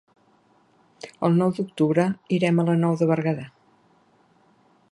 El 1.27 1.37
nou 1.41 1.51
d'octubre 1.59 2.05
irem 2.37 2.63
a 2.63 2.65
la 2.71 2.77
Nou 2.85 2.97
de 3.03 3.09
Berguedà. 3.15 3.45